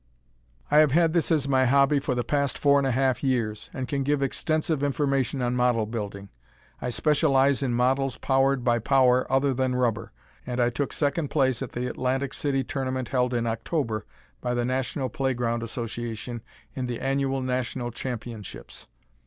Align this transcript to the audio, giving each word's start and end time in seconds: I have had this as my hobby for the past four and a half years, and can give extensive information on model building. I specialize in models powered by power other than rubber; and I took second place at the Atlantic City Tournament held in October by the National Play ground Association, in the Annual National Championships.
I 0.71 0.79
have 0.79 0.93
had 0.93 1.13
this 1.13 1.31
as 1.31 1.47
my 1.47 1.65
hobby 1.67 1.99
for 1.99 2.15
the 2.15 2.23
past 2.23 2.57
four 2.57 2.79
and 2.79 2.87
a 2.87 2.91
half 2.91 3.23
years, 3.23 3.69
and 3.71 3.87
can 3.87 4.01
give 4.01 4.23
extensive 4.23 4.81
information 4.81 5.43
on 5.43 5.55
model 5.55 5.85
building. 5.85 6.29
I 6.81 6.89
specialize 6.89 7.61
in 7.61 7.73
models 7.75 8.17
powered 8.17 8.63
by 8.63 8.79
power 8.79 9.31
other 9.31 9.53
than 9.53 9.75
rubber; 9.75 10.11
and 10.43 10.59
I 10.59 10.71
took 10.71 10.91
second 10.91 11.27
place 11.29 11.61
at 11.61 11.73
the 11.73 11.85
Atlantic 11.85 12.33
City 12.33 12.63
Tournament 12.63 13.09
held 13.09 13.31
in 13.31 13.45
October 13.45 14.07
by 14.41 14.55
the 14.55 14.65
National 14.65 15.07
Play 15.07 15.35
ground 15.35 15.61
Association, 15.61 16.41
in 16.75 16.87
the 16.87 16.99
Annual 16.99 17.41
National 17.43 17.91
Championships. 17.91 18.87